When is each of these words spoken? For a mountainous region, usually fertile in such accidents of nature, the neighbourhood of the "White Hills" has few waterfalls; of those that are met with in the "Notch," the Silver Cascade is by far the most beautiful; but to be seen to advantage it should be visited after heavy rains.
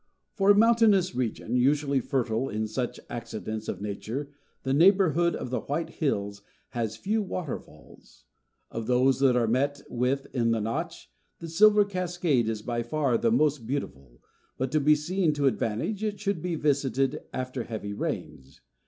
For 0.33 0.49
a 0.49 0.55
mountainous 0.55 1.13
region, 1.13 1.55
usually 1.57 1.99
fertile 1.99 2.49
in 2.49 2.65
such 2.65 2.99
accidents 3.07 3.67
of 3.67 3.83
nature, 3.83 4.31
the 4.63 4.73
neighbourhood 4.73 5.35
of 5.35 5.51
the 5.51 5.59
"White 5.59 5.91
Hills" 5.91 6.41
has 6.69 6.97
few 6.97 7.21
waterfalls; 7.21 8.23
of 8.71 8.87
those 8.87 9.19
that 9.19 9.35
are 9.35 9.45
met 9.45 9.83
with 9.91 10.25
in 10.33 10.49
the 10.49 10.59
"Notch," 10.59 11.11
the 11.37 11.47
Silver 11.47 11.85
Cascade 11.85 12.49
is 12.49 12.63
by 12.63 12.81
far 12.81 13.15
the 13.15 13.31
most 13.31 13.67
beautiful; 13.67 14.19
but 14.57 14.71
to 14.71 14.79
be 14.79 14.95
seen 14.95 15.33
to 15.33 15.45
advantage 15.45 16.03
it 16.03 16.19
should 16.19 16.41
be 16.41 16.55
visited 16.55 17.21
after 17.31 17.65
heavy 17.65 17.93
rains. 17.93 18.59